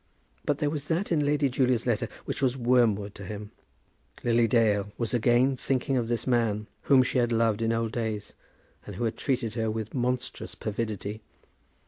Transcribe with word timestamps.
But 0.45 0.57
there 0.57 0.71
was 0.71 0.85
that 0.85 1.11
in 1.11 1.23
Lady 1.23 1.47
Julia's 1.47 1.85
letter 1.85 2.09
which 2.25 2.41
was 2.41 2.57
wormwood 2.57 3.13
to 3.13 3.23
him. 3.23 3.51
Lily 4.23 4.47
Dale 4.47 4.91
was 4.97 5.13
again 5.13 5.55
thinking 5.55 5.95
of 5.95 6.07
this 6.07 6.25
man, 6.25 6.65
whom 6.89 7.03
she 7.03 7.19
had 7.19 7.31
loved 7.31 7.61
in 7.61 7.71
old 7.71 7.91
days, 7.91 8.33
and 8.87 8.95
who 8.95 9.03
had 9.03 9.15
treated 9.15 9.53
her 9.53 9.69
with 9.69 9.93
monstrous 9.93 10.55
perfidy! 10.55 11.21